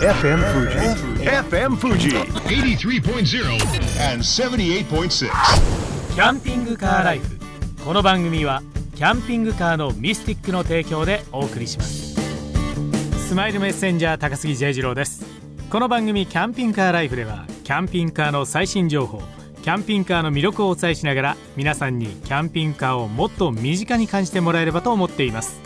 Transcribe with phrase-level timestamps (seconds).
[0.00, 0.78] FM Fuji.
[1.26, 2.08] FM Fuji.
[2.48, 3.44] 83.0
[4.10, 5.28] and 78.6.
[6.14, 7.38] キャンピングカーライフ
[7.84, 8.62] この番組は
[8.94, 12.16] キャンピングカーのミスティックの提供でお送りします
[13.28, 15.22] スマイルメッセンジャー高杉 J 次郎です
[15.68, 19.20] この番組キャンピングカーライフではキャンピングカーの最新情報
[19.62, 25.60] キャンピングカーの魅力をお伝えしながら皆さんにキャンピングカーをもっと身近に感じてもらえればと思っています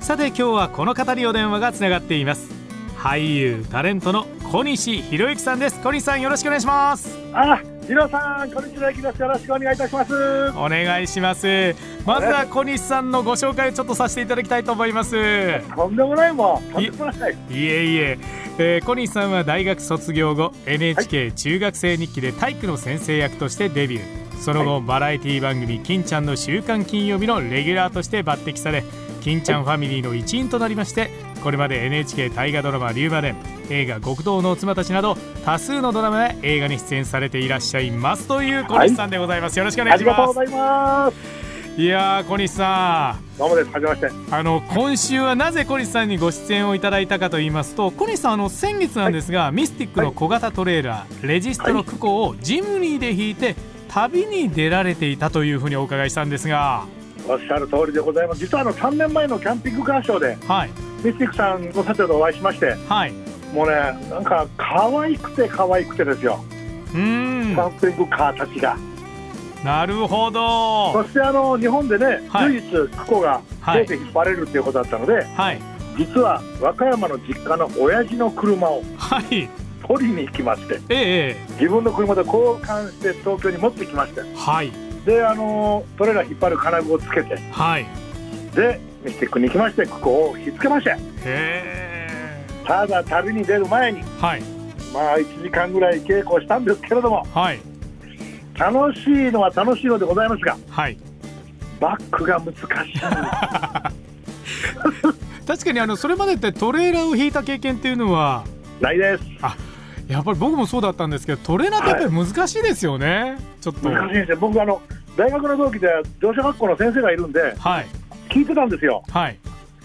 [0.00, 2.61] さて今日はこの方にお電話がつながっています
[3.02, 5.80] 俳優タレントの小西博之さんです。
[5.82, 7.18] 小西さんよろしくお願いします。
[7.32, 8.92] あ、次郎さん、こんにちは。
[8.92, 10.14] よろしくお願いいたします。
[10.50, 11.74] お願いします。
[12.06, 15.16] まずは小西さんのご紹介をちょっとさせていただきたいと思います。
[15.16, 17.36] いとんでもないもん、とんでもない。
[17.50, 18.18] えいえ、
[18.58, 28.82] えー小西さんは大学卒業後 NHK 中学生日記で体育の先生役としてデビューその後、バラエティ番組「金ちゃんの週刊金曜日」のレギュラーとして抜擢され
[29.20, 31.10] 金ちゃんファミリーの一員となりまして
[31.44, 33.36] これまで NHK 大河ドラマ「龍馬伝」
[33.70, 41.42] 映画「極道の妻たち」など多数のドラマや映画に出演されていらっしゃいますという小西さんでございます、よろしくお願あいします。
[41.80, 43.38] いやー小西さん。
[43.38, 43.70] どうもです。
[43.70, 44.10] はじめまして。
[44.30, 53.56] あの今週はなぜ小西さんにご出演をいただいたかと言いますと小西さんあの先月なんですが、ミスティックの小型トレーラー、レジストのクコをジムニーで引いて
[53.92, 56.86] 旅に出られていたというふうにお伺いしたんですが。
[57.28, 58.40] おっしゃる通りでございます。
[58.40, 60.70] 実はあの3年前のキャンピングカーショーで、はい。
[61.04, 63.12] ミスティックさんの社長とお会いしまして、はい。
[63.52, 63.74] もうね、
[64.08, 66.42] なんか可愛くて可愛くてですよ。
[66.94, 68.74] うーキャンピングカーたちが。
[68.74, 68.80] ん
[69.62, 70.92] なるほど。
[70.94, 72.54] そしてあの日本でね、はい。
[72.54, 73.86] 唯一クコがはい。
[73.86, 75.60] 出て引っ張れるっていうことだったので、はい。
[75.98, 79.48] 実は和歌山の実家の親父の車をはい
[79.86, 84.70] 取りに行きまして、ええ自分の車で交換して東京に持ってきまして、はい。
[85.04, 87.36] であのトレーラー引っ張る金具をつけて。
[87.50, 87.86] はい。
[88.54, 92.46] でミスティックに行きましてここをひっつけましてへえ。
[92.64, 94.42] ただ旅に出る前にはい。
[94.92, 97.58] まあ1時間ぐらい稽古をしたんですけれどもはい。
[98.56, 100.96] 楽しいのは楽しいのでございますがはい。
[101.80, 102.64] バックが難しい。
[105.46, 108.44] 確かにあのそれまでってトレーラーを引いた経験っていうのは
[108.80, 109.24] ないです
[110.12, 113.88] やっぱり僕もそうだったんですけどトレーナーってやっぱり難しいですよね、ちょっと。
[113.88, 114.36] 難しいんですよ。
[114.38, 114.80] 僕あの
[115.16, 115.88] 大学の同期で
[116.20, 117.86] 乗車学校の先生がいるんではい。
[118.28, 119.02] 聞いてたんですよ。
[119.10, 119.38] はい。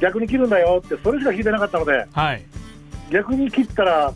[0.00, 2.42] 逆に切るんだよってそれしか聞いてなかったのではい。
[3.10, 4.12] 逆に切ったら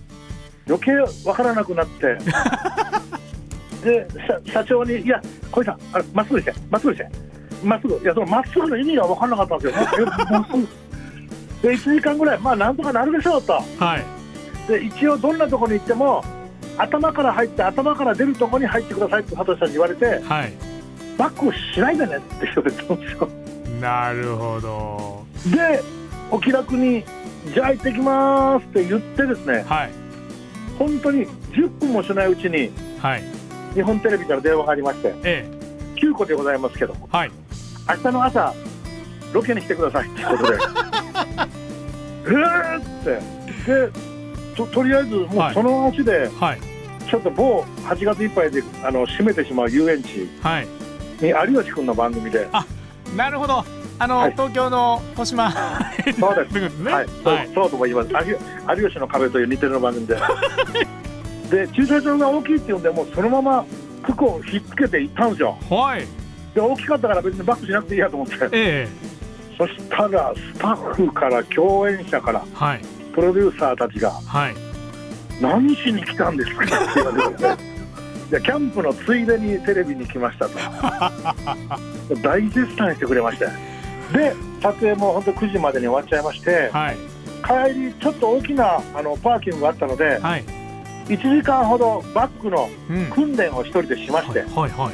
[0.69, 0.93] 余計
[1.29, 2.19] わからなくなって。
[3.83, 4.07] で
[4.47, 5.21] 社社長に「いや
[5.51, 7.09] 小井さんあれまっすぐしてまっすぐして。
[7.65, 10.07] まっすぐ」いやそのまっすぐの意味が分からなかったんですよ。
[10.29, 10.69] えまっすぐ。
[11.63, 13.55] で1時間ぐらいまあなんとかなるでしょうと。
[13.55, 14.22] はい
[14.69, 16.25] で一応どんなところに行っても
[16.79, 20.53] 頭から入って頭から出るところに入ってくださいって佐藤さんに言われてはい。
[21.19, 23.29] バックをしないでねって言われたんですよ
[23.81, 25.25] なるほど。
[25.51, 25.83] で
[26.31, 27.05] お気楽に
[27.53, 29.91] 「じゃあ行ってきます」って言ってですねはい。
[30.79, 33.23] 本当に10分もしないうちにはい。
[33.75, 35.47] 日本テレビから電話がありましてえ
[35.97, 37.31] 9個でございますけどえはい。
[37.89, 38.55] 明日の朝
[39.33, 40.59] ロケに来てくださいっていうことで
[42.25, 43.91] えーって。
[43.93, 44.12] で
[44.57, 45.51] ととりあえずもはい。
[45.53, 46.61] うその足ではい。
[47.09, 50.29] ちょっと某8月いっぱいであの閉めてしまう遊園地。
[50.43, 50.67] はい。
[51.21, 52.49] に有吉君の番組で。
[53.17, 53.65] なるほど。
[53.99, 54.33] あの、はい。
[54.33, 55.53] 東京の豊島。
[56.19, 56.55] そうです。
[56.61, 56.93] ですね。
[56.93, 58.11] はい、そうそうとも言います。
[58.27, 58.39] 有
[58.77, 60.17] 有吉の壁という似てるの番組で。
[61.51, 63.65] で駐車場が大きいっていうんでもうそのまま
[64.03, 65.59] 服をひっつけて行ったんですよ。
[65.69, 66.07] はい。
[66.55, 68.35] で大きかったから別にバックしなくていいやと思って。
[68.53, 68.89] ええ。
[69.59, 72.81] そしたらスタッフから共演者からはい
[73.15, 74.55] プロデューサーたちがはい
[75.41, 77.73] 「何しに来たんですか?」って言われて。
[78.33, 80.53] いやキャンプのついでにテレビに来ましたと。
[82.23, 83.47] 大絶賛してくれまして
[84.17, 86.97] で撮影も本当9時までに終わっちゃいましてはい。
[87.75, 90.45] 帰りちょっと大きなあのパーキングがあったのではい。
[91.09, 93.05] 1時間ほどバックのうん。
[93.11, 94.93] 訓練を一人でしまして、はいはいはい。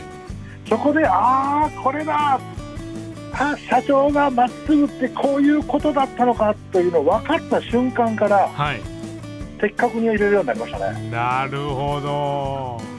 [0.68, 2.40] そこでああこれだ
[3.32, 8.80] あ社長がまっすぐってこういうことだったのかというのを分かった瞬間からはい。
[9.60, 11.10] 的確に入れるようになりましたね。
[11.10, 12.97] なるほど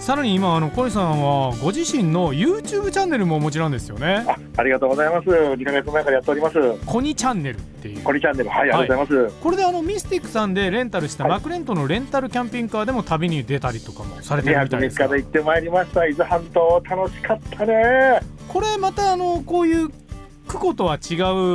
[0.00, 4.24] さらに今あの小井さんはご自身の YouTube チャンネルもお持ちなんですよね。
[4.26, 5.28] あありがとうございます。
[5.28, 6.56] 2ヶ月前からやっております。
[6.86, 8.02] コニチャンネルっていう。
[8.02, 8.48] コリチャンネル。
[8.48, 11.32] はいありがとうございます、これであのミスティックさんでレンタルしたはい。
[11.34, 15.06] マクレントのレンタルキャンピングカーでも旅に出たりとかもされてる2泊3みたいですが。
[15.06, 16.06] 日で行ってまいりました。
[16.06, 18.20] 伊豆半島楽しかったね。
[18.48, 19.90] これまたあのこういう
[20.48, 21.14] クコとは違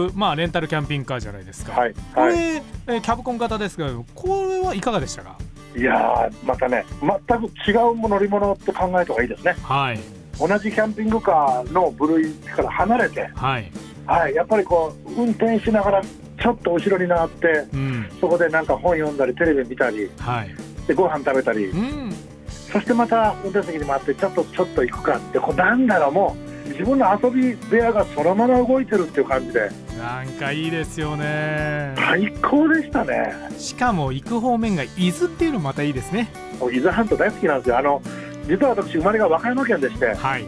[0.09, 5.35] う、まあ、レンタルキャンピングカーじゃないですか、はいこれ、はいえーキャブコン型ですがこれはいかがでしたか？
[5.75, 9.55] いやーまたね全く違う乗り物と考えた方がいいですね。
[9.61, 9.99] はい。
[10.39, 13.71] 同じキャンピングカーの部類から離れてはい。
[14.05, 18.09] はい、やっぱりこう運転しながらチちょっと後ろに回ってうん。
[18.19, 20.55] そこでなんか本読んだりテレビ見たりはい。
[20.87, 21.65] でご飯食べたり。
[21.65, 22.13] うん。
[22.47, 26.35] そしてまた運転席に回ってちょっとちょっと行くかってこうなんだろうも
[26.65, 29.69] う自分の遊び部屋がそのまま動いてるっていう感じで
[30.05, 31.95] なんかいいですよね。
[31.97, 33.33] 最高でしたね。
[33.57, 36.29] しかも行く方面が伊豆っていうのもまたいいですね。
[36.59, 37.77] もう伊豆半島大好きなんですよ。
[37.79, 38.01] あの
[38.47, 40.45] 実は私生まれが和歌山県でしてはい。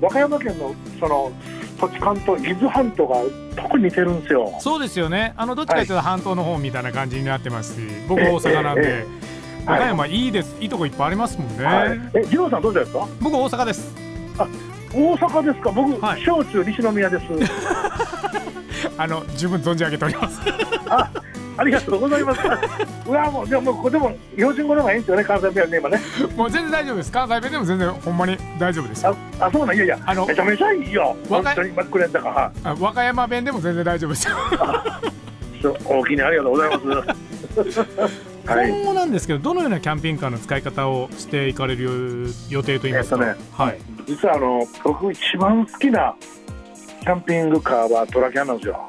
[0.00, 1.30] 和歌山県のその
[1.78, 3.16] 土地勘と伊豆半島が
[3.54, 4.52] 特に似てるんですよ。
[4.58, 5.34] そうですよね。
[5.36, 9.26] あのどっちかというと半島の方みたいな感じになってますし僕ええ大阪なんで、ええ
[9.66, 10.56] 和歌山いいです。
[10.60, 13.06] いいとこいっぱいありますもんね、はい、え二郎さんどうですか？
[13.20, 13.94] 僕大阪です。
[14.92, 15.70] 大阪ですか？
[15.70, 16.24] 僕、はい。
[16.24, 17.24] 小中西宮です
[18.96, 20.40] あの十分存じ上げております。
[20.88, 21.10] あ
[21.58, 22.40] ありがとうございます。
[23.08, 26.00] うわもうでももうでも標準語の方がいいんですよね関西弁ね今ね。
[26.36, 27.12] もう全然大丈夫です。
[27.12, 29.06] 関西弁でも全然ほんまに大丈夫です。
[29.06, 31.16] あよあそうなんいやいやあのめちゃめちゃいいよ。
[31.28, 32.74] 和歌本当にから。
[32.78, 34.28] 和歌山弁でも全然大丈夫です。
[35.62, 36.80] よ大きにありがとうございま
[37.72, 37.80] す。
[38.46, 38.70] はい。
[38.70, 43.78] 今後なんですけどどのようなキャンピングカーの使い方をしていかれる予定といいますか、えっとねはい。
[44.06, 46.14] 実はあの僕一番好きな
[47.06, 48.88] キャンピングカーはトラキャンなんですよ。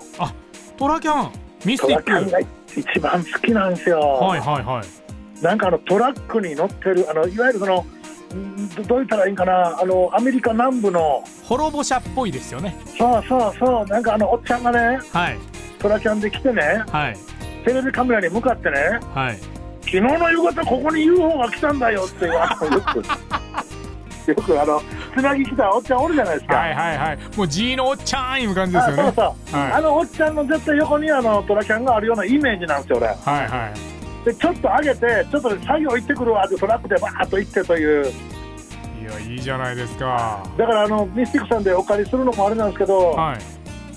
[0.76, 1.32] トラキャン？
[1.64, 2.10] ミストティック。
[2.10, 2.40] ラキャンが
[2.76, 5.44] 一番好きなんですよ、はいはいはい。
[5.44, 7.86] なんかあのトラックに乗ってるあのいわゆるその
[8.34, 9.80] んどどう言ったらいいんかな？
[9.80, 11.24] あのアメリカ南部の。
[11.44, 12.76] 滅ぼ者っぽいですよね。
[12.98, 13.86] そうそうそう。
[13.86, 15.38] なんかあのおっちゃんがねはい。
[15.78, 17.18] トラキャンで来てねはい。
[17.66, 18.78] テレビカメラに向かってね
[19.14, 19.38] はい
[19.82, 24.82] 昨日の夕方ここに UFO が来たんだよっていうあのよくよくあの
[25.14, 27.20] つなぎ来たおっちゃんおるじゃないですか、はいはいはい。
[27.36, 29.02] もう G のおっちゃんいう感じですよね。
[29.04, 29.72] あそうそう、はい。
[29.74, 33.08] あのおっちゃんの絶対横にあのトラキャンがあるようなイメージなんですよ俺。
[33.08, 33.18] はい
[33.48, 34.26] はい。
[34.26, 38.06] でちょっと上げてちょっと作業行ってくるわってトラックでバーッと行ってという。
[39.02, 40.44] いやいいじゃないですか。
[40.58, 43.38] だからあのミスティックさんでお借りするのもあれなんですけど、はい。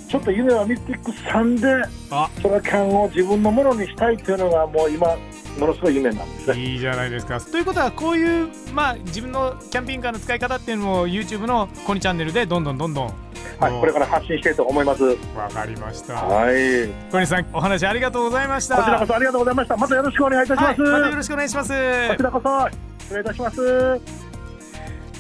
[0.09, 1.67] ちょっと夢はミスティックさんで
[2.11, 2.29] あ。
[2.43, 5.17] トラキャンを自分のものにしたいっていうのがもう今
[5.59, 13.15] ものすごい夢なんですねいいじゃないですかということはこういうまあ自分のキャンピングカーの使い方っていうのを YouTube のコニチャンネルでどんどんどんどん
[13.59, 15.05] はい、これから発信したいと思います。
[15.05, 16.89] わかりましたはい。
[17.11, 19.77] 小西さんお話ありがとうございましたこちらこそありがとうございました。
[19.77, 20.81] またよろしくお願いいたします。
[20.81, 22.69] はい、またよろしくお願いしますこちらこそ
[23.01, 24.31] 失礼いたします。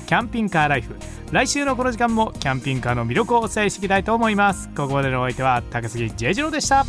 [0.06, 0.96] キャンピングカーライフ
[1.30, 6.84] 来週のこの時間もキャンピングカーの魅力をお伝えしていきたいと思いますここまでのお相手は高杉 J 次郎でした